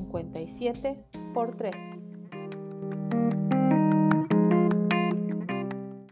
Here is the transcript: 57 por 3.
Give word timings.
57 0.00 0.96
por 1.34 1.54
3. 1.56 1.91